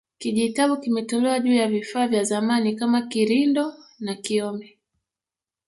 [0.17, 4.77] Kijitabu kimetolewa juu ya vifaa vya zamani kama kirindo na kyome